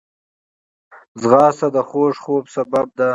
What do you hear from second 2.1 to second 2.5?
خوب